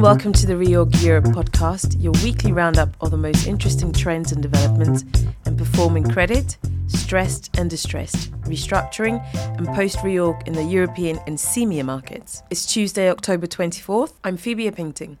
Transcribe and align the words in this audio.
and 0.00 0.06
welcome 0.06 0.32
to 0.32 0.46
the 0.46 0.54
Reorg 0.54 1.02
Europe 1.02 1.26
podcast, 1.26 2.02
your 2.02 2.14
weekly 2.24 2.52
roundup 2.52 2.88
of 3.02 3.10
the 3.10 3.18
most 3.18 3.46
interesting 3.46 3.92
trends 3.92 4.32
and 4.32 4.40
developments 4.40 5.04
in 5.44 5.58
performing 5.58 6.08
credit, 6.08 6.56
stressed 6.86 7.54
and 7.58 7.68
distressed, 7.68 8.32
restructuring, 8.44 9.22
and 9.58 9.66
post 9.74 9.98
reorg 9.98 10.46
in 10.48 10.54
the 10.54 10.64
European 10.64 11.18
and 11.26 11.36
CEMEA 11.36 11.84
markets. 11.84 12.42
It's 12.48 12.64
Tuesday, 12.64 13.10
October 13.10 13.46
24th. 13.46 14.14
I'm 14.24 14.38
Phoebe 14.38 14.70
Pinkting. 14.70 15.18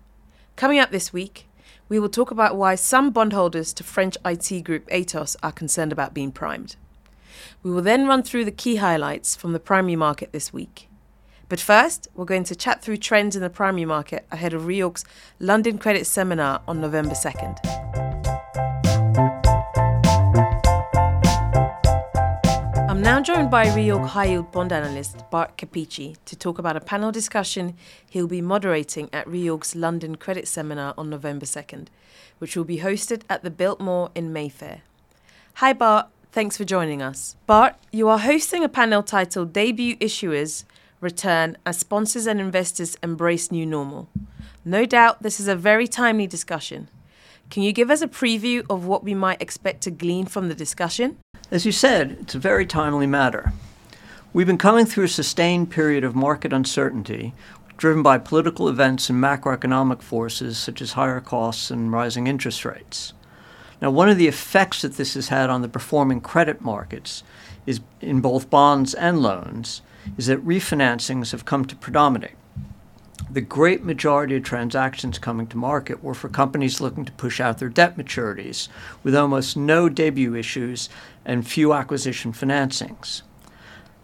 Coming 0.56 0.78
up 0.78 0.90
this 0.90 1.12
week, 1.12 1.46
we 1.90 1.98
will 1.98 2.08
talk 2.08 2.30
about 2.30 2.56
why 2.56 2.74
some 2.74 3.10
bondholders 3.10 3.74
to 3.74 3.84
French 3.84 4.16
IT 4.24 4.62
group 4.64 4.88
Atos 4.88 5.36
are 5.42 5.52
concerned 5.52 5.92
about 5.92 6.14
being 6.14 6.32
primed. 6.32 6.76
We 7.62 7.70
will 7.70 7.82
then 7.82 8.06
run 8.06 8.22
through 8.22 8.46
the 8.46 8.50
key 8.50 8.76
highlights 8.76 9.36
from 9.36 9.52
the 9.52 9.60
primary 9.60 9.96
market 9.96 10.32
this 10.32 10.54
week. 10.54 10.88
But 11.50 11.58
first, 11.58 12.06
we're 12.14 12.26
going 12.26 12.44
to 12.44 12.54
chat 12.54 12.80
through 12.80 12.98
trends 12.98 13.34
in 13.34 13.42
the 13.42 13.50
primary 13.50 13.84
market 13.84 14.24
ahead 14.30 14.54
of 14.54 14.62
Reorg's 14.62 15.04
London 15.40 15.78
Credit 15.78 16.06
Seminar 16.06 16.62
on 16.68 16.80
November 16.80 17.14
2nd. 17.14 17.58
I'm 22.88 23.02
now 23.02 23.20
joined 23.20 23.50
by 23.50 23.66
Reorg 23.66 24.06
High 24.06 24.26
Yield 24.26 24.52
Bond 24.52 24.72
Analyst 24.72 25.28
Bart 25.28 25.58
Capici 25.58 26.14
to 26.24 26.36
talk 26.36 26.60
about 26.60 26.76
a 26.76 26.80
panel 26.80 27.10
discussion 27.10 27.74
he'll 28.08 28.28
be 28.28 28.40
moderating 28.40 29.10
at 29.12 29.26
Reorg's 29.26 29.74
London 29.74 30.14
Credit 30.14 30.46
Seminar 30.46 30.94
on 30.96 31.10
November 31.10 31.46
2nd, 31.46 31.88
which 32.38 32.56
will 32.56 32.62
be 32.62 32.78
hosted 32.78 33.22
at 33.28 33.42
the 33.42 33.50
Biltmore 33.50 34.12
in 34.14 34.32
Mayfair. 34.32 34.82
Hi, 35.54 35.72
Bart. 35.72 36.06
Thanks 36.30 36.56
for 36.56 36.64
joining 36.64 37.02
us. 37.02 37.34
Bart, 37.46 37.74
you 37.90 38.08
are 38.08 38.20
hosting 38.20 38.62
a 38.62 38.68
panel 38.68 39.02
titled 39.02 39.52
Debut 39.52 39.96
Issuers 39.96 40.62
return 41.00 41.56
as 41.64 41.78
sponsors 41.78 42.26
and 42.26 42.40
investors 42.40 42.96
embrace 43.02 43.50
new 43.50 43.66
normal. 43.66 44.08
No 44.64 44.84
doubt 44.84 45.22
this 45.22 45.40
is 45.40 45.48
a 45.48 45.56
very 45.56 45.86
timely 45.86 46.26
discussion. 46.26 46.88
Can 47.48 47.62
you 47.62 47.72
give 47.72 47.90
us 47.90 48.02
a 48.02 48.08
preview 48.08 48.64
of 48.70 48.86
what 48.86 49.02
we 49.02 49.14
might 49.14 49.42
expect 49.42 49.82
to 49.82 49.90
glean 49.90 50.26
from 50.26 50.48
the 50.48 50.54
discussion? 50.54 51.18
As 51.50 51.66
you 51.66 51.72
said, 51.72 52.18
it's 52.20 52.34
a 52.34 52.38
very 52.38 52.66
timely 52.66 53.06
matter. 53.06 53.52
We've 54.32 54.46
been 54.46 54.58
coming 54.58 54.86
through 54.86 55.04
a 55.04 55.08
sustained 55.08 55.70
period 55.70 56.04
of 56.04 56.14
market 56.14 56.52
uncertainty 56.52 57.34
driven 57.76 58.02
by 58.02 58.18
political 58.18 58.68
events 58.68 59.08
and 59.08 59.20
macroeconomic 59.20 60.02
forces 60.02 60.58
such 60.58 60.82
as 60.82 60.92
higher 60.92 61.18
costs 61.18 61.70
and 61.70 61.90
rising 61.90 62.26
interest 62.26 62.64
rates. 62.64 63.14
Now, 63.80 63.90
one 63.90 64.10
of 64.10 64.18
the 64.18 64.28
effects 64.28 64.82
that 64.82 64.98
this 64.98 65.14
has 65.14 65.28
had 65.28 65.48
on 65.48 65.62
the 65.62 65.68
performing 65.68 66.20
credit 66.20 66.60
markets 66.60 67.24
is 67.64 67.80
in 68.02 68.20
both 68.20 68.50
bonds 68.50 68.92
and 68.92 69.22
loans 69.22 69.80
is 70.16 70.26
that 70.26 70.44
refinancings 70.46 71.32
have 71.32 71.44
come 71.44 71.64
to 71.64 71.76
predominate. 71.76 72.36
The 73.30 73.40
great 73.40 73.84
majority 73.84 74.36
of 74.36 74.42
transactions 74.42 75.18
coming 75.18 75.46
to 75.48 75.56
market 75.56 76.02
were 76.02 76.14
for 76.14 76.28
companies 76.28 76.80
looking 76.80 77.04
to 77.04 77.12
push 77.12 77.40
out 77.40 77.58
their 77.58 77.68
debt 77.68 77.96
maturities, 77.96 78.68
with 79.02 79.14
almost 79.14 79.56
no 79.56 79.88
debut 79.88 80.34
issues 80.34 80.88
and 81.24 81.46
few 81.46 81.72
acquisition 81.72 82.32
financings. 82.32 83.22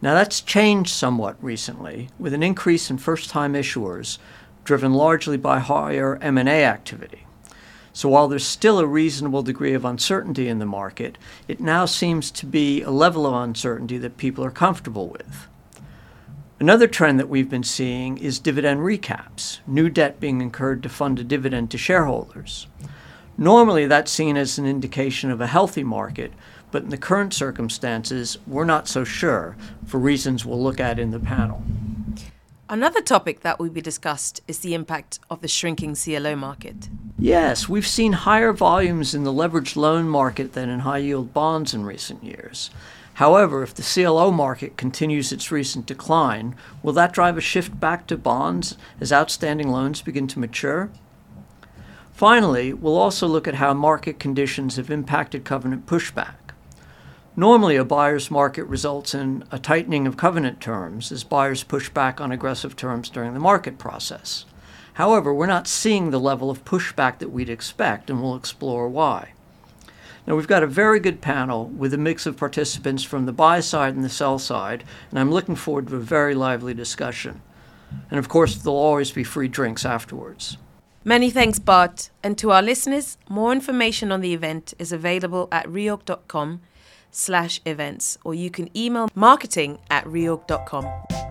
Now 0.01 0.15
that's 0.15 0.41
changed 0.41 0.91
somewhat 0.91 1.37
recently, 1.43 2.11
with 2.19 2.35
an 2.35 2.43
increase 2.43 2.91
in 2.91 2.99
first-time 2.99 3.55
issuers 3.55 4.19
driven 4.65 4.93
largely 4.93 5.37
by 5.37 5.59
higher 5.59 6.19
M&A 6.21 6.65
activity. 6.65 7.27
So 7.93 8.11
while 8.11 8.29
there's 8.29 8.47
still 8.47 8.79
a 8.79 8.87
reasonable 8.87 9.43
degree 9.43 9.73
of 9.73 9.85
uncertainty 9.85 10.49
in 10.49 10.59
the 10.59 10.67
market, 10.67 11.17
it 11.49 11.61
now 11.61 11.87
seems 11.87 12.31
to 12.33 12.45
be 12.45 12.83
a 12.83 12.91
level 12.91 13.27
of 13.27 13.35
uncertainty 13.35 13.97
that 13.99 14.19
people 14.19 14.45
are 14.45 14.51
comfortable 14.51 15.09
with. 15.09 15.49
Another 16.59 16.87
trend 16.87 17.21
that 17.21 17.29
we've 17.29 17.51
been 17.51 17.63
seeing 17.63 18.17
is 18.17 18.39
dividend 18.39 18.81
recaps, 18.81 19.59
new 19.67 19.91
debt 19.91 20.19
being 20.19 20.41
incurred 20.41 20.83
to 20.83 20.89
fund 20.89 21.19
a 21.19 21.25
dividend 21.25 21.71
to 21.71 21.77
shareholders. 21.77 22.67
Normally, 23.37 23.87
that's 23.87 24.11
seen 24.11 24.39
as 24.39 24.57
an 24.57 24.65
indication 24.65 25.31
of 25.31 25.43
a 25.43 25.49
healthy 25.49 25.85
market, 25.85 26.33
but 26.71 26.83
in 26.83 26.89
the 26.89 26.97
current 26.97 27.35
circumstances, 27.35 28.39
we're 28.47 28.65
not 28.65 28.89
so 28.89 29.05
sure 29.05 29.55
for 29.85 29.99
reasons 29.99 30.47
we'll 30.47 30.63
look 30.63 30.81
at 30.81 30.99
in 30.99 31.11
the 31.11 31.21
panel. 31.21 31.63
Another 32.71 33.03
topic 33.03 33.41
that 33.41 33.59
will 33.59 33.69
be 33.69 33.83
discussed 33.83 34.41
is 34.49 34.61
the 34.61 34.73
impact 34.73 35.21
of 35.29 35.43
the 35.43 35.49
shrinking 35.49 35.95
CLO 35.95 36.35
market. 36.37 36.89
Yes, 37.19 37.69
we've 37.69 37.87
seen 37.87 38.13
higher 38.15 38.55
volumes 38.55 39.15
in 39.15 39.25
the 39.25 39.33
leveraged 39.33 39.77
loan 39.77 40.09
market 40.09 40.55
than 40.55 40.71
in 40.71 40.81
high 40.81 40.99
yield 40.99 41.35
bonds 41.35 41.75
in 41.75 41.85
recent 41.85 42.25
years. 42.25 42.71
However, 43.17 43.63
if 43.63 43.73
the 43.73 43.83
CLO 43.83 44.31
market 44.31 44.77
continues 44.77 45.33
its 45.33 45.51
recent 45.51 45.87
decline, 45.87 46.55
will 46.83 46.93
that 46.93 47.15
drive 47.15 47.39
a 47.39 47.41
shift 47.41 47.81
back 47.81 48.07
to 48.09 48.17
bonds 48.19 48.77
as 49.01 49.11
outstanding 49.11 49.71
loans 49.71 50.03
begin 50.03 50.27
to 50.27 50.39
mature? 50.39 50.91
Finally, 52.13 52.75
we'll 52.75 52.99
also 52.99 53.27
look 53.27 53.49
at 53.49 53.55
how 53.55 53.73
market 53.73 54.19
conditions 54.19 54.77
have 54.77 54.91
impacted 54.91 55.47
covenant 55.47 55.87
pushback. 55.87 56.35
Normally, 57.35 57.77
a 57.77 57.87
buyer's 57.87 58.31
market 58.31 58.65
results 58.65 59.15
in 59.15 59.45
a 59.51 59.59
tightening 59.59 60.07
of 60.07 60.19
covenant 60.19 60.61
terms 60.61 61.11
as 61.11 61.25
buyers 61.25 61.65
push 61.65 61.89
back 61.89 62.21
on 62.21 62.33
aggressive 62.33 62.77
terms 62.77 63.09
during 63.09 63.33
the 63.33 63.41
market 63.41 63.79
process. 63.79 64.45
However, 64.95 65.33
we're 65.33 65.47
not 65.47 65.67
seeing 65.67 66.11
the 66.11 66.21
level 66.21 66.51
of 66.51 66.67
pushback 66.67 67.19
that 67.21 67.33
we'd 67.33 67.49
expect, 67.49 68.11
and 68.11 68.21
we'll 68.21 68.37
explore 68.37 68.91
why. 68.91 69.33
Now, 70.27 70.35
we've 70.35 70.49
got 70.49 70.63
a 70.63 70.67
very 70.67 70.99
good 70.99 71.21
panel 71.21 71.67
with 71.67 71.95
a 71.95 71.99
mix 71.99 72.27
of 72.27 72.37
participants 72.37 73.05
from 73.05 73.27
the 73.27 73.33
buy 73.33 73.61
side 73.61 73.95
and 73.95 74.05
the 74.05 74.09
sell 74.09 74.39
side, 74.39 74.83
and 75.11 75.19
I'm 75.19 75.31
looking 75.31 75.55
forward 75.55 75.87
to 75.89 75.97
a 75.97 76.01
very 76.01 76.35
lively 76.35 76.75
discussion. 76.75 77.43
And 78.11 78.19
of 78.19 78.29
course, 78.29 78.57
there'll 78.57 78.79
always 78.79 79.13
be 79.13 79.23
free 79.23 79.49
drinks 79.49 79.85
afterwards. 79.85 80.59
Many 81.05 81.31
thanks, 81.31 81.61
Bart. 81.61 82.11
And 82.25 82.37
to 82.39 82.51
our 82.51 82.63
listeners, 82.63 83.17
more 83.29 83.53
information 83.53 84.11
on 84.11 84.21
the 84.21 84.35
event 84.35 84.75
is 84.79 84.91
available 84.91 85.49
at 85.53 85.67
reorg.com 85.67 86.61
slash 87.13 87.61
events, 87.65 88.19
or 88.25 88.35
you 88.35 88.51
can 88.51 88.77
email 88.77 89.09
marketing 89.15 89.79
at 89.89 90.05
reorg.com. 90.05 91.26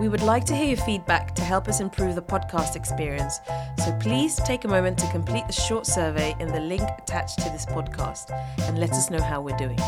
We 0.00 0.08
would 0.08 0.22
like 0.22 0.44
to 0.46 0.56
hear 0.56 0.66
your 0.66 0.84
feedback 0.84 1.36
to 1.36 1.42
help 1.42 1.68
us 1.68 1.80
improve 1.80 2.16
the 2.16 2.22
podcast 2.22 2.74
experience, 2.74 3.38
so 3.84 3.96
please 4.00 4.34
take 4.44 4.64
a 4.64 4.68
moment 4.68 4.98
to 4.98 5.10
complete 5.12 5.46
the 5.46 5.52
short 5.52 5.86
survey 5.86 6.34
in 6.40 6.48
the 6.48 6.58
link 6.58 6.82
attached 6.98 7.38
to 7.38 7.44
this 7.50 7.64
podcast 7.64 8.32
and 8.62 8.76
let 8.76 8.90
us 8.90 9.08
know 9.08 9.22
how 9.22 9.40
we're 9.40 9.56
doing. 9.56 9.78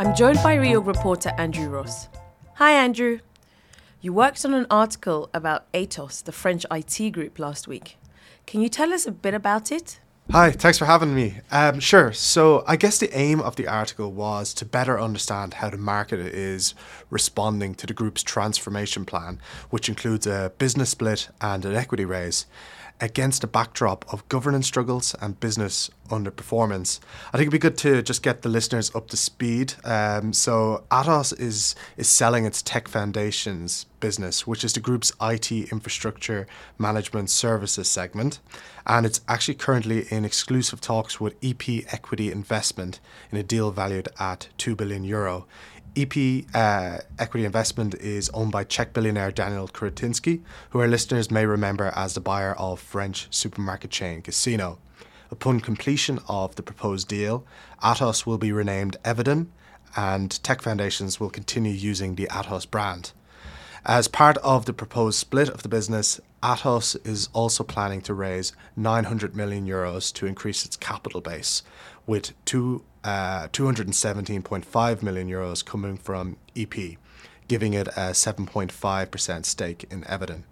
I'm 0.00 0.16
joined 0.16 0.42
by 0.42 0.56
Reorg 0.56 0.86
reporter 0.86 1.30
Andrew 1.38 1.68
Ross. 1.68 2.08
Hi, 2.54 2.72
Andrew. 2.72 3.20
You 4.00 4.12
worked 4.12 4.44
on 4.44 4.52
an 4.52 4.66
article 4.68 5.30
about 5.32 5.70
Atos, 5.72 6.24
the 6.24 6.32
French 6.32 6.66
IT 6.72 7.10
group, 7.12 7.38
last 7.38 7.68
week. 7.68 7.98
Can 8.46 8.62
you 8.62 8.68
tell 8.68 8.92
us 8.92 9.06
a 9.06 9.12
bit 9.12 9.34
about 9.34 9.70
it? 9.70 10.00
Hi, 10.32 10.52
thanks 10.52 10.78
for 10.78 10.84
having 10.84 11.12
me. 11.12 11.38
Um, 11.50 11.80
sure. 11.80 12.12
So, 12.12 12.62
I 12.64 12.76
guess 12.76 12.98
the 12.98 13.12
aim 13.18 13.40
of 13.40 13.56
the 13.56 13.66
article 13.66 14.12
was 14.12 14.54
to 14.54 14.64
better 14.64 15.00
understand 15.00 15.54
how 15.54 15.70
the 15.70 15.76
market 15.76 16.20
is 16.20 16.72
responding 17.10 17.74
to 17.74 17.86
the 17.88 17.94
group's 17.94 18.22
transformation 18.22 19.04
plan, 19.04 19.40
which 19.70 19.88
includes 19.88 20.28
a 20.28 20.52
business 20.56 20.90
split 20.90 21.30
and 21.40 21.64
an 21.64 21.74
equity 21.74 22.04
raise 22.04 22.46
against 23.00 23.42
a 23.42 23.46
backdrop 23.46 24.04
of 24.12 24.28
governance 24.28 24.66
struggles 24.66 25.14
and 25.20 25.40
business 25.40 25.90
underperformance. 26.08 27.00
I 27.28 27.38
think 27.38 27.42
it'd 27.42 27.52
be 27.52 27.58
good 27.58 27.78
to 27.78 28.02
just 28.02 28.22
get 28.22 28.42
the 28.42 28.48
listeners 28.48 28.94
up 28.94 29.08
to 29.08 29.16
speed. 29.16 29.74
Um, 29.84 30.32
so 30.32 30.84
Atos 30.90 31.38
is 31.38 31.74
is 31.96 32.08
selling 32.08 32.44
its 32.44 32.62
Tech 32.62 32.88
Foundations 32.88 33.86
business, 34.00 34.46
which 34.46 34.64
is 34.64 34.72
the 34.72 34.80
group's 34.80 35.12
IT 35.20 35.52
infrastructure 35.52 36.46
management 36.78 37.30
services 37.30 37.88
segment, 37.88 38.40
and 38.86 39.06
it's 39.06 39.20
actually 39.28 39.54
currently 39.54 40.06
in 40.10 40.24
exclusive 40.24 40.80
talks 40.80 41.20
with 41.20 41.36
EP 41.42 41.68
Equity 41.92 42.30
Investment 42.30 43.00
in 43.30 43.38
a 43.38 43.42
deal 43.42 43.70
valued 43.70 44.08
at 44.18 44.48
two 44.58 44.74
billion 44.74 45.04
euro. 45.04 45.46
EP 46.00 46.46
uh, 46.54 46.98
Equity 47.18 47.44
Investment 47.44 47.94
is 47.96 48.30
owned 48.30 48.52
by 48.52 48.64
Czech 48.64 48.94
billionaire 48.94 49.30
Daniel 49.30 49.68
Kretinsky, 49.68 50.42
who 50.70 50.80
our 50.80 50.88
listeners 50.88 51.30
may 51.30 51.44
remember 51.44 51.92
as 51.94 52.14
the 52.14 52.20
buyer 52.20 52.54
of 52.54 52.80
French 52.80 53.28
supermarket 53.30 53.90
chain 53.90 54.22
Casino. 54.22 54.78
Upon 55.30 55.60
completion 55.60 56.18
of 56.26 56.56
the 56.56 56.62
proposed 56.62 57.06
deal, 57.06 57.44
Atos 57.82 58.24
will 58.24 58.38
be 58.38 58.50
renamed 58.50 58.96
Eviden, 59.04 59.48
and 59.94 60.42
Tech 60.42 60.62
Foundations 60.62 61.20
will 61.20 61.28
continue 61.28 61.72
using 61.72 62.14
the 62.14 62.28
Atos 62.30 62.68
brand. 62.70 63.12
As 63.84 64.08
part 64.08 64.38
of 64.38 64.64
the 64.64 64.72
proposed 64.72 65.18
split 65.18 65.50
of 65.50 65.62
the 65.62 65.68
business, 65.68 66.18
Atos 66.42 66.96
is 67.06 67.28
also 67.34 67.62
planning 67.62 68.00
to 68.02 68.14
raise 68.14 68.52
900 68.74 69.36
million 69.36 69.66
euros 69.66 70.12
to 70.14 70.26
increase 70.26 70.64
its 70.64 70.76
capital 70.76 71.20
base, 71.20 71.62
with 72.06 72.32
two, 72.44 72.84
uh, 73.04 73.48
217.5 73.48 75.02
million 75.02 75.28
euros 75.28 75.64
coming 75.64 75.96
from 75.96 76.36
EP. 76.56 76.74
giving 77.50 77.74
it 77.74 77.88
a 77.88 78.12
7.5% 78.12 79.44
stake 79.44 79.84
in 79.90 80.02
Eviden. 80.02 80.44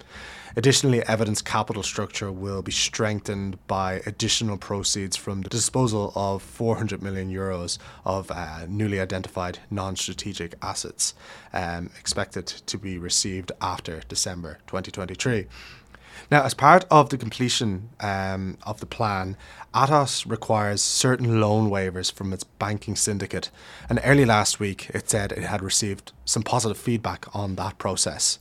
Additionally, 0.57 1.01
Eviden's 1.03 1.41
capital 1.41 1.85
structure 1.85 2.33
will 2.33 2.61
be 2.61 2.73
strengthened 2.73 3.57
by 3.69 4.03
additional 4.05 4.59
proceeds 4.59 5.17
from 5.17 5.43
the 5.43 5.49
disposal 5.49 6.13
of 6.17 6.43
400 6.43 7.01
million 7.01 7.31
euros 7.33 7.79
of 8.05 8.33
uh, 8.33 8.67
newly 8.67 8.99
identified 8.99 9.61
non 9.71 9.95
strategic 9.95 10.57
assets 10.61 11.15
um, 11.53 11.91
expected 12.01 12.47
to 12.49 12.77
be 12.77 12.99
received 12.99 13.53
after 13.61 14.01
December 14.09 14.59
2023. 14.67 15.47
Now, 16.31 16.45
as 16.45 16.53
part 16.53 16.85
of 16.91 17.09
the 17.09 17.17
completion 17.17 17.89
um, 18.01 18.59
of 18.65 18.81
the 18.81 18.87
plan, 18.87 19.37
Atos 19.75 20.29
requires 20.29 20.83
certain 20.83 21.41
loan 21.41 21.71
waivers 21.71 22.13
from 22.13 22.33
its 22.33 22.45
banking 22.45 22.97
syndicate. 22.97 23.51
And 23.89 23.99
early 24.05 24.25
last 24.25 24.61
week, 24.61 24.91
it 24.91 25.09
said 25.09 25.33
it 25.33 25.45
had 25.45 25.63
received 25.63 26.13
some 26.25 26.43
positive 26.43 26.77
feedback 26.77 27.35
on 27.35 27.55
that 27.57 27.79
process. 27.79 28.39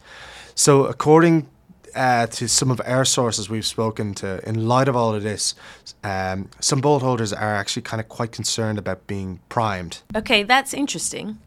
So, 0.54 0.86
according 0.86 1.48
uh, 1.96 2.28
to 2.28 2.48
some 2.48 2.72
of 2.72 2.82
our 2.86 3.06
sources 3.06 3.50
we've 3.50 3.66
spoken 3.66 4.14
to, 4.16 4.48
in 4.48 4.68
light 4.68 4.88
of 4.88 4.96
all 4.96 5.16
of 5.16 5.24
this, 5.24 5.56
um, 6.04 6.50
some 6.60 6.82
bondholders 6.82 7.32
are 7.32 7.56
actually 7.56 7.84
kind 7.84 8.02
of 8.02 8.10
quite 8.10 8.32
concerned 8.32 8.78
about 8.78 9.08
being 9.08 9.40
primed. 9.50 10.02
Okay, 10.16 10.44
that's 10.44 10.74
interesting. 10.74 11.40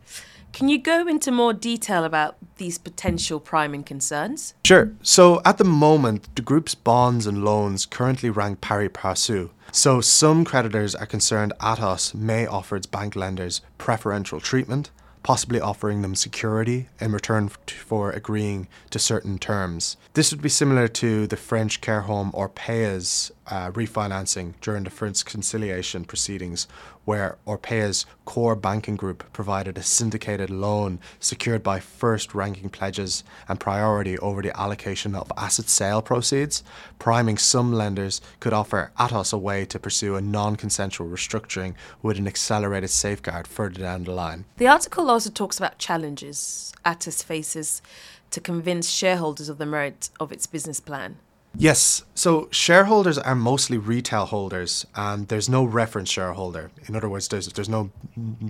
Can 0.52 0.68
you 0.68 0.78
go 0.78 1.06
into 1.06 1.30
more 1.30 1.52
detail 1.52 2.04
about 2.04 2.36
these 2.56 2.76
potential 2.76 3.40
priming 3.40 3.84
concerns? 3.84 4.54
Sure. 4.64 4.92
So 5.02 5.40
at 5.44 5.58
the 5.58 5.64
moment, 5.64 6.34
the 6.34 6.42
group's 6.42 6.74
bonds 6.74 7.26
and 7.26 7.44
loans 7.44 7.86
currently 7.86 8.30
rank 8.30 8.60
pari 8.60 8.88
passu. 8.88 9.50
So 9.72 10.00
some 10.00 10.44
creditors 10.44 10.94
are 10.94 11.06
concerned 11.06 11.52
Atos 11.60 12.14
may 12.14 12.46
offer 12.46 12.76
its 12.76 12.86
bank 12.86 13.14
lenders 13.14 13.60
preferential 13.78 14.40
treatment, 14.40 14.90
possibly 15.22 15.60
offering 15.60 16.02
them 16.02 16.14
security 16.14 16.88
in 17.00 17.12
return 17.12 17.48
for 17.48 18.10
agreeing 18.10 18.66
to 18.90 18.98
certain 18.98 19.38
terms. 19.38 19.96
This 20.14 20.32
would 20.32 20.42
be 20.42 20.48
similar 20.48 20.88
to 20.88 21.26
the 21.26 21.36
French 21.36 21.80
care 21.80 22.02
home 22.02 22.32
Orpea's 22.32 23.30
uh, 23.50 23.70
refinancing 23.72 24.54
during 24.60 24.84
the 24.84 24.90
French 24.90 25.24
conciliation 25.24 26.04
proceedings, 26.04 26.68
where 27.04 27.36
Orpea's 27.46 28.06
core 28.24 28.54
banking 28.54 28.96
group 28.96 29.24
provided 29.32 29.76
a 29.76 29.82
syndicated 29.82 30.50
loan 30.50 31.00
secured 31.18 31.62
by 31.62 31.80
first 31.80 32.34
ranking 32.34 32.68
pledges 32.68 33.24
and 33.48 33.58
priority 33.58 34.16
over 34.18 34.40
the 34.40 34.58
allocation 34.58 35.14
of 35.14 35.32
asset 35.36 35.68
sale 35.68 36.00
proceeds, 36.00 36.62
priming 36.98 37.36
some 37.36 37.72
lenders 37.72 38.20
could 38.38 38.52
offer 38.52 38.92
Atos 38.98 39.32
a 39.32 39.38
way 39.38 39.64
to 39.64 39.78
pursue 39.78 40.16
a 40.16 40.20
non 40.20 40.56
consensual 40.56 41.08
restructuring 41.08 41.74
with 42.02 42.18
an 42.18 42.26
accelerated 42.26 42.90
safeguard 42.90 43.46
further 43.46 43.80
down 43.80 44.04
the 44.04 44.12
line. 44.12 44.44
The 44.58 44.68
article 44.68 45.10
also 45.10 45.30
talks 45.30 45.58
about 45.58 45.78
challenges 45.78 46.72
Atos 46.84 47.22
faces 47.24 47.82
to 48.30 48.40
convince 48.40 48.88
shareholders 48.88 49.48
of 49.48 49.58
the 49.58 49.66
merit 49.66 50.10
of 50.20 50.32
its 50.32 50.46
business 50.46 50.80
plan? 50.80 51.16
Yes. 51.56 52.04
So 52.14 52.48
shareholders 52.50 53.18
are 53.18 53.34
mostly 53.34 53.76
retail 53.76 54.26
holders, 54.26 54.86
and 54.94 55.28
there's 55.28 55.48
no 55.48 55.64
reference 55.64 56.08
shareholder. 56.10 56.70
In 56.86 56.94
other 56.94 57.08
words, 57.08 57.28
there's 57.28 57.48
there's 57.48 57.68
no 57.68 57.90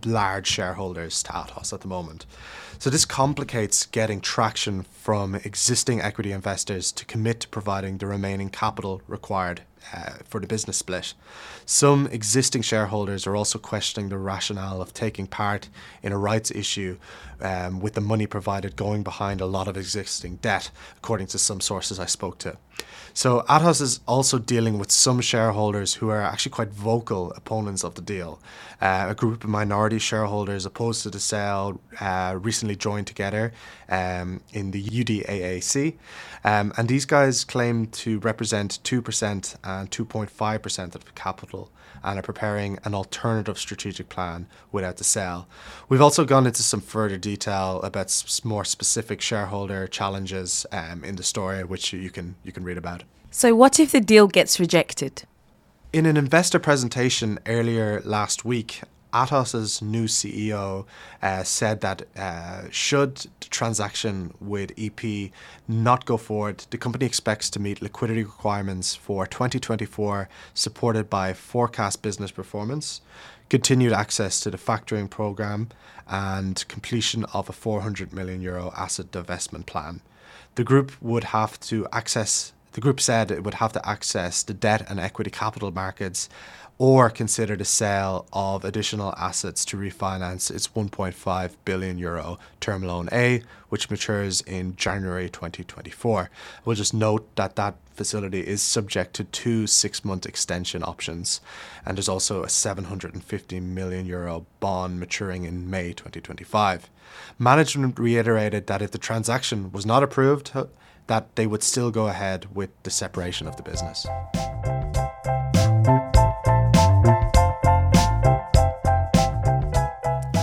large 0.05 0.47
shareholders 0.47 1.23
to 1.25 1.33
Atos 1.33 1.73
at 1.73 1.81
the 1.81 1.89
moment. 1.89 2.27
So 2.79 2.89
this 2.89 3.05
complicates 3.05 3.87
getting 3.87 4.21
traction 4.21 4.85
from 4.85 5.35
existing 5.35 6.01
equity 6.01 6.33
investors 6.33 6.93
to 6.93 7.05
commit 7.05 7.41
to 7.41 7.49
providing 7.49 7.99
the 7.99 8.07
remaining 8.07 8.49
capital 8.49 9.03
required 9.07 9.63
uh, 9.93 10.15
for 10.25 10.41
the 10.41 10.47
business 10.47 10.77
split. 10.77 11.15
Some 11.67 12.07
existing 12.09 12.63
shareholders 12.63 13.27
are 13.27 13.37
also 13.37 13.59
questioning 13.59 14.09
the 14.09 14.19
rationale 14.19 14.81
of 14.81 14.95
taking 14.95 15.27
part 15.27 15.69
in 16.03 16.13
a 16.13 16.19
rights 16.19 16.51
issue 16.51 16.99
um, 17.41 17.81
with 17.81 17.95
the 17.95 18.01
money 18.01 18.27
provided 18.27 18.77
going 18.77 19.03
behind 19.03 19.41
a 19.41 19.47
lot 19.47 19.69
of 19.69 19.77
existing 19.77 20.37
debt, 20.37 20.71
according 20.99 21.27
to 21.29 21.39
some 21.39 21.61
sources 21.61 21.99
I 21.99 22.07
spoke 22.07 22.39
to. 22.39 22.57
So 23.13 23.45
Atos 23.49 23.81
is 23.81 24.01
also 24.07 24.39
dealing 24.39 24.79
with 24.79 24.91
some 24.91 25.21
shareholders 25.21 25.95
who 25.95 26.09
are 26.11 26.23
actually 26.23 26.53
quite 26.53 26.71
vocal 26.71 27.33
opponents 27.33 27.85
of 27.85 27.95
the 27.95 28.03
deal. 28.03 28.41
Uh, 28.81 29.07
a 29.11 29.15
group 29.15 29.45
of 29.45 29.51
minority 29.51 29.99
shareholders 29.99 30.65
opposed 30.65 31.03
to 31.03 31.11
the 31.11 31.21
sale 31.21 31.81
uh, 32.01 32.39
recently 32.41 32.77
joined 32.77 33.07
together 33.07 33.53
um, 33.89 34.41
in 34.53 34.71
the 34.71 34.83
UDAAC, 34.83 35.97
um, 36.45 36.73
and 36.77 36.89
these 36.89 37.05
guys 37.05 37.45
claim 37.45 37.87
to 37.87 38.21
represent 38.21 38.79
2% 38.85 39.57
and 39.79 39.91
2.5% 39.91 40.95
of 40.95 41.05
the 41.05 41.13
capital 41.13 41.71
and 42.03 42.19
are 42.19 42.23
preparing 42.23 42.79
an 42.85 42.95
alternative 42.95 43.59
strategic 43.59 44.09
plan 44.09 44.47
without 44.73 44.97
the 44.97 45.05
sale. 45.05 45.47
We've 45.89 46.01
also 46.01 46.25
gone 46.25 46.47
into 46.47 46.63
some 46.63 46.81
further 46.81 47.19
detail 47.19 47.81
about 47.83 48.41
more 48.45 48.65
specific 48.65 49.21
shareholder 49.21 49.87
challenges 49.87 50.67
um, 50.73 51.05
in 51.05 51.17
the 51.17 51.23
story, 51.23 51.63
which 51.65 51.93
you 51.93 52.11
can 52.11 52.37
you 52.43 52.53
can 52.53 52.65
read 52.65 52.79
about. 52.79 53.05
So, 53.31 53.55
what 53.55 53.79
if 53.79 53.93
the 53.93 54.01
deal 54.01 54.27
gets 54.27 54.59
rejected? 54.59 55.23
In 55.93 56.07
an 56.07 56.17
investor 56.17 56.59
presentation 56.59 57.39
earlier 57.47 58.01
last 58.05 58.45
week, 58.45 58.83
Atos's 59.13 59.83
new 59.83 60.05
CEO 60.05 60.87
uh, 61.23 61.43
said 61.43 61.81
that 61.81 62.03
uh, 62.17 62.63
should 62.71 63.17
the 63.17 63.49
transaction 63.51 64.35
with 64.41 64.73
EP 64.79 65.31
not 65.69 66.05
go 66.05 66.17
forward, 66.17 66.65
the 66.71 66.79
company 66.79 67.07
expects 67.07 67.51
to 67.51 67.61
meet 67.61 67.83
liquidity 67.83 68.23
requirements 68.23 68.95
for 68.95 69.27
2024, 69.27 70.29
supported 70.55 71.11
by 71.11 71.33
forecast 71.33 72.03
business 72.03 72.31
performance, 72.31 73.01
continued 73.49 73.93
access 73.93 74.41
to 74.41 74.51
the 74.51 74.59
factoring 74.59 75.09
program, 75.09 75.69
and 76.09 76.67
completion 76.69 77.25
of 77.33 77.49
a 77.49 77.53
400 77.53 78.13
million 78.13 78.41
euro 78.41 78.73
asset 78.77 79.11
divestment 79.11 79.67
plan. 79.67 80.01
The 80.57 80.65
group 80.65 80.93
would 81.01 81.25
have 81.25 81.59
to 81.61 81.87
access 81.93 82.53
the 82.73 82.81
group 82.81 83.01
said 83.01 83.33
it 83.33 83.43
would 83.43 83.55
have 83.55 83.73
to 83.73 83.89
access 83.89 84.45
the 84.45 84.55
debt 84.55 84.87
and 84.89 85.01
equity 85.01 85.31
capital 85.31 85.73
markets 85.73 86.29
or 86.81 87.11
consider 87.11 87.57
the 87.57 87.65
sale 87.65 88.27
of 88.33 88.65
additional 88.65 89.13
assets 89.19 89.67
to 89.67 89.77
refinance 89.77 90.51
its 90.51 90.69
1.5 90.69 91.51
billion 91.67 91.99
euro 91.99 92.39
term 92.59 92.83
loan 92.83 93.07
A, 93.13 93.43
which 93.69 93.91
matures 93.91 94.41
in 94.41 94.75
January 94.77 95.29
2024. 95.29 96.31
We'll 96.65 96.77
just 96.77 96.95
note 96.95 97.37
that 97.37 97.57
that 97.57 97.75
facility 97.93 98.41
is 98.41 98.63
subject 98.63 99.13
to 99.13 99.25
two 99.25 99.67
six 99.67 100.07
month 100.07 100.25
extension 100.25 100.83
options, 100.83 101.43
and 101.85 101.99
there's 101.99 102.09
also 102.09 102.45
a 102.45 102.49
750 102.49 103.61
million 103.61 104.07
euro 104.07 104.47
bond 104.59 104.99
maturing 104.99 105.45
in 105.45 105.69
May 105.69 105.93
2025. 105.93 106.89
Management 107.39 107.99
reiterated 107.99 108.69
that 108.69 108.81
if 108.81 108.91
the 108.91 108.97
transaction 108.97 109.71
was 109.71 109.85
not 109.85 110.03
approved, 110.03 110.53
that 111.09 111.37
they 111.37 111.47
would 111.47 111.63
still 111.63 111.91
go 111.91 112.09
ahead 112.09 112.47
with 112.55 112.71
the 112.85 112.91
separation 112.91 113.47
of 113.47 113.59
the 113.59 113.63
business. 113.63 114.07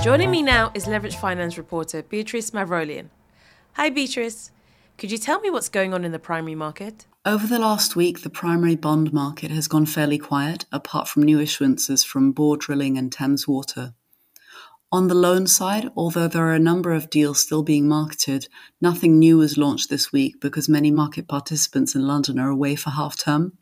Joining 0.08 0.32
me 0.32 0.42
now 0.42 0.72
is 0.74 0.88
Leverage 0.88 1.18
Finance 1.18 1.58
reporter 1.58 2.02
Beatrice 2.02 2.52
Mavrolian. 2.52 3.10
Hi, 3.74 3.90
Beatrice. 3.90 4.52
Could 4.98 5.12
you 5.12 5.18
tell 5.18 5.42
me 5.42 5.50
what's 5.50 5.68
going 5.68 5.94
on 5.94 6.06
in 6.06 6.14
the 6.14 6.18
primary 6.18 6.56
market? 6.56 7.06
Over 7.26 7.46
the 7.46 7.60
last 7.60 7.98
week, 7.98 8.22
the 8.22 8.30
primary 8.30 8.78
bond 8.78 9.12
market 9.12 9.52
has 9.52 9.68
gone 9.68 9.86
fairly 9.86 10.18
quiet, 10.18 10.64
apart 10.72 11.10
from 11.10 11.24
new 11.24 11.40
issuances 11.40 12.06
from 12.06 12.34
Borr 12.34 12.56
Drilling 12.56 12.98
and 12.98 13.12
Thames 13.12 13.50
Water. 13.50 13.96
On 14.94 15.10
the 15.10 15.14
loan 15.14 15.46
side, 15.46 15.92
although 15.94 16.30
there 16.30 16.48
are 16.48 16.54
a 16.54 16.58
number 16.58 16.94
of 16.94 17.10
deals 17.10 17.42
still 17.42 17.62
being 17.62 17.86
marketed, 17.86 18.48
nothing 18.80 19.20
new 19.20 19.40
was 19.40 19.58
launched 19.58 19.90
this 19.90 20.14
week 20.14 20.40
because 20.40 20.70
many 20.70 20.90
market 20.90 21.28
participants 21.28 21.96
in 21.96 22.08
London 22.08 22.40
are 22.40 22.50
away 22.50 22.78
for 22.78 22.92
half 22.92 23.18
term. 23.18 23.58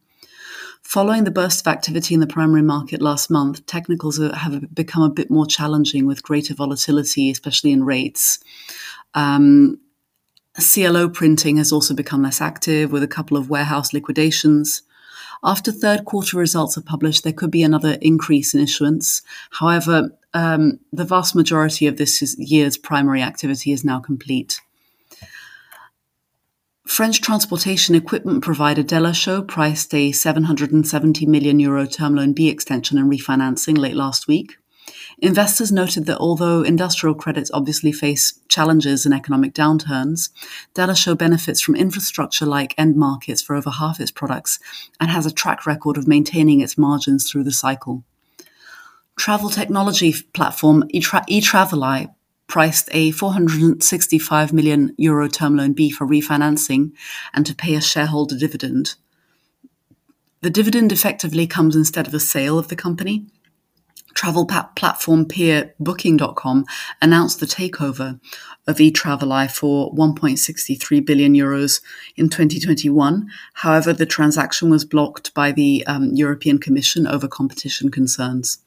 Following 0.85 1.23
the 1.23 1.31
burst 1.31 1.61
of 1.61 1.67
activity 1.67 2.13
in 2.13 2.19
the 2.19 2.27
primary 2.27 2.61
market 2.61 3.01
last 3.01 3.31
month, 3.31 3.65
technicals 3.65 4.19
have 4.19 4.73
become 4.73 5.01
a 5.01 5.09
bit 5.09 5.31
more 5.31 5.47
challenging 5.47 6.05
with 6.05 6.21
greater 6.21 6.53
volatility, 6.53 7.31
especially 7.31 7.71
in 7.71 7.83
rates. 7.83 8.37
Um, 9.15 9.79
CLO 10.53 11.09
printing 11.09 11.57
has 11.57 11.71
also 11.71 11.95
become 11.95 12.21
less 12.21 12.39
active 12.39 12.91
with 12.91 13.01
a 13.01 13.07
couple 13.07 13.35
of 13.35 13.49
warehouse 13.49 13.93
liquidations. 13.93 14.83
After 15.43 15.71
third 15.71 16.05
quarter 16.05 16.37
results 16.37 16.77
are 16.77 16.83
published, 16.83 17.23
there 17.23 17.33
could 17.33 17.51
be 17.51 17.63
another 17.63 17.97
increase 17.99 18.53
in 18.53 18.61
issuance. 18.61 19.23
However, 19.49 20.11
um, 20.35 20.79
the 20.93 21.03
vast 21.03 21.35
majority 21.35 21.87
of 21.87 21.97
this 21.97 22.37
year's 22.37 22.77
primary 22.77 23.23
activity 23.23 23.71
is 23.71 23.83
now 23.83 23.99
complete. 23.99 24.61
French 26.85 27.19
transportation 27.19 27.95
equipment 27.95 28.43
provider 28.43 28.83
Delachaux 28.83 29.47
priced 29.47 29.93
a 29.95 30.11
770 30.11 31.25
million 31.25 31.59
euro 31.59 31.87
term 31.87 32.15
loan 32.15 32.31
B 32.31 32.47
extension 32.47 32.99
and 32.99 33.11
refinancing 33.11 33.75
late 33.75 33.95
last 33.95 34.27
week. 34.27 34.57
Investors 35.17 35.71
noted 35.71 36.05
that 36.05 36.19
although 36.19 36.61
industrial 36.61 37.15
credits 37.15 37.49
obviously 37.53 37.91
face 37.91 38.39
challenges 38.49 39.03
in 39.05 39.13
economic 39.13 39.53
downturns, 39.53 40.29
Delachaux 40.75 41.17
benefits 41.17 41.59
from 41.59 41.75
infrastructure 41.75 42.45
like 42.45 42.75
end 42.77 42.95
markets 42.95 43.41
for 43.41 43.55
over 43.55 43.71
half 43.71 43.99
its 43.99 44.11
products 44.11 44.59
and 44.99 45.09
has 45.09 45.25
a 45.25 45.33
track 45.33 45.65
record 45.65 45.97
of 45.97 46.07
maintaining 46.07 46.61
its 46.61 46.77
margins 46.77 47.29
through 47.29 47.45
the 47.45 47.51
cycle. 47.51 48.03
Travel 49.17 49.49
technology 49.49 50.13
platform 50.33 50.83
eTraveli 50.93 52.13
priced 52.47 52.89
a 52.91 53.11
465 53.11 54.53
million 54.53 54.93
euro 54.97 55.27
term 55.27 55.55
loan 55.55 55.73
B 55.73 55.89
for 55.89 56.05
refinancing 56.05 56.91
and 57.33 57.45
to 57.45 57.55
pay 57.55 57.75
a 57.75 57.81
shareholder 57.81 58.37
dividend. 58.37 58.95
The 60.41 60.49
dividend 60.49 60.91
effectively 60.91 61.47
comes 61.47 61.75
instead 61.75 62.07
of 62.07 62.13
a 62.13 62.19
sale 62.19 62.59
of 62.59 62.67
the 62.67 62.75
company. 62.75 63.25
Travel 64.13 64.45
platform 64.45 65.25
peer 65.25 65.73
Booking.com 65.79 66.65
announced 67.01 67.39
the 67.39 67.45
takeover 67.45 68.19
of 68.65 68.77
eTraveli 68.77 69.51
for 69.51 69.93
1.63 69.93 71.05
billion 71.05 71.33
euros 71.33 71.81
in 72.15 72.29
2021. 72.29 73.29
However, 73.55 73.91
the 73.91 74.05
transaction 74.05 74.69
was 74.69 74.85
blocked 74.85 75.33
by 75.33 75.51
the 75.51 75.85
um, 75.85 76.11
European 76.13 76.59
Commission 76.59 77.07
over 77.07 77.27
competition 77.27 77.91
concerns. 77.91 78.59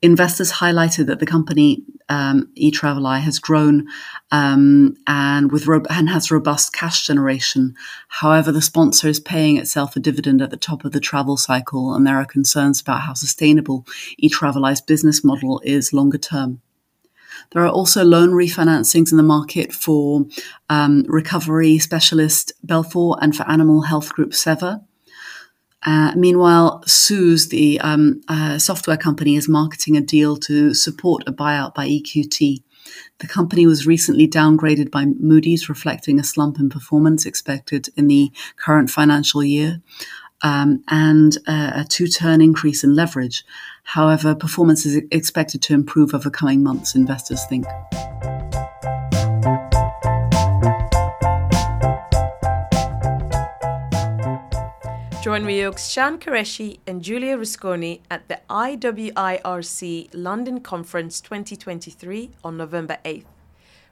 Investors 0.00 0.52
highlighted 0.52 1.06
that 1.06 1.18
the 1.18 1.26
company 1.26 1.82
um, 2.08 2.50
eTraveli 2.56 3.20
has 3.20 3.38
grown 3.38 3.86
um, 4.30 4.96
and 5.06 5.52
with 5.52 5.66
ro- 5.66 5.82
and 5.90 6.08
has 6.08 6.30
robust 6.30 6.72
cash 6.72 7.06
generation. 7.06 7.74
However, 8.08 8.52
the 8.52 8.62
sponsor 8.62 9.08
is 9.08 9.20
paying 9.20 9.56
itself 9.56 9.96
a 9.96 10.00
dividend 10.00 10.42
at 10.42 10.50
the 10.50 10.56
top 10.56 10.84
of 10.84 10.92
the 10.92 11.00
travel 11.00 11.36
cycle, 11.36 11.94
and 11.94 12.06
there 12.06 12.16
are 12.16 12.24
concerns 12.24 12.80
about 12.80 13.02
how 13.02 13.14
sustainable 13.14 13.86
eTraveli's 14.22 14.80
business 14.80 15.22
model 15.22 15.60
is 15.64 15.92
longer 15.92 16.18
term. 16.18 16.60
There 17.52 17.64
are 17.64 17.68
also 17.68 18.04
loan 18.04 18.30
refinancings 18.30 19.10
in 19.10 19.16
the 19.16 19.22
market 19.22 19.72
for 19.72 20.26
um, 20.68 21.04
recovery 21.08 21.78
specialist 21.78 22.52
Belfor 22.66 23.18
and 23.20 23.34
for 23.34 23.48
animal 23.48 23.82
health 23.82 24.12
group 24.12 24.30
Ceva. 24.30 24.84
Uh, 25.88 26.12
meanwhile, 26.14 26.82
SUSE, 26.86 27.48
the 27.48 27.80
um, 27.80 28.20
uh, 28.28 28.58
software 28.58 28.98
company, 28.98 29.36
is 29.36 29.48
marketing 29.48 29.96
a 29.96 30.02
deal 30.02 30.36
to 30.36 30.74
support 30.74 31.22
a 31.26 31.32
buyout 31.32 31.74
by 31.74 31.88
EQT. 31.88 32.62
The 33.20 33.26
company 33.26 33.66
was 33.66 33.86
recently 33.86 34.28
downgraded 34.28 34.90
by 34.90 35.06
Moody's, 35.06 35.70
reflecting 35.70 36.20
a 36.20 36.24
slump 36.24 36.58
in 36.58 36.68
performance 36.68 37.24
expected 37.24 37.88
in 37.96 38.06
the 38.06 38.30
current 38.56 38.90
financial 38.90 39.42
year 39.42 39.80
um, 40.42 40.84
and 40.88 41.38
uh, 41.46 41.72
a 41.76 41.86
two 41.88 42.06
turn 42.06 42.42
increase 42.42 42.84
in 42.84 42.94
leverage. 42.94 43.42
However, 43.84 44.34
performance 44.34 44.84
is 44.84 45.02
expected 45.10 45.62
to 45.62 45.72
improve 45.72 46.14
over 46.14 46.28
coming 46.28 46.62
months, 46.62 46.94
investors 46.94 47.46
think. 47.46 47.64
Join 55.28 55.44
Reorg's 55.44 55.92
Shan 55.92 56.18
Qureshi 56.18 56.78
and 56.86 57.02
Julia 57.02 57.36
Rusconi 57.36 58.00
at 58.10 58.26
the 58.28 58.40
IWIRC 58.48 60.08
London 60.14 60.60
Conference 60.62 61.20
2023 61.20 62.30
on 62.42 62.56
November 62.56 62.96
8th. 63.04 63.26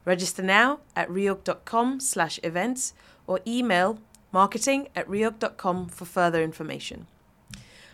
Register 0.06 0.42
now 0.42 0.80
at 0.96 1.10
reorg.com 1.10 2.00
slash 2.00 2.40
events 2.42 2.94
or 3.26 3.40
email 3.46 3.98
marketing 4.32 4.88
at 4.96 5.06
reorg.com 5.06 5.88
for 5.88 6.06
further 6.06 6.42
information. 6.42 7.06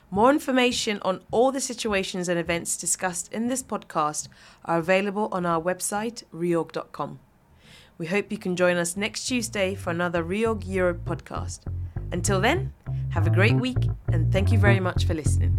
More 0.08 0.30
information 0.30 1.00
on 1.02 1.22
all 1.32 1.50
the 1.50 1.60
situations 1.60 2.28
and 2.28 2.38
events 2.38 2.76
discussed 2.76 3.32
in 3.32 3.48
this 3.48 3.64
podcast 3.64 4.28
are 4.64 4.78
available 4.78 5.28
on 5.32 5.44
our 5.44 5.60
website, 5.60 6.22
reorg.com. 6.32 7.18
We 7.98 8.06
hope 8.06 8.30
you 8.30 8.38
can 8.38 8.54
join 8.54 8.76
us 8.76 8.96
next 8.96 9.26
Tuesday 9.26 9.74
for 9.74 9.90
another 9.90 10.22
Reorg 10.22 10.62
Europe 10.64 11.04
podcast. 11.04 11.58
Until 12.12 12.40
then, 12.40 12.72
have 13.10 13.26
a 13.26 13.30
great 13.30 13.56
week 13.56 13.88
and 14.08 14.30
thank 14.32 14.52
you 14.52 14.58
very 14.58 14.80
much 14.80 15.06
for 15.06 15.14
listening. 15.14 15.58